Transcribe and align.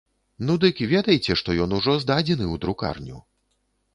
Ну 0.45 0.53
дык 0.63 0.79
ведайце, 0.93 1.35
што 1.41 1.57
ён 1.67 1.77
ужо 1.79 1.93
здадзены 2.05 2.45
ў 2.53 2.61
друкарню. 2.63 3.21